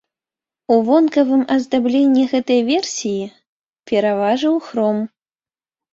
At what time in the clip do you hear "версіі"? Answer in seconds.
2.71-3.23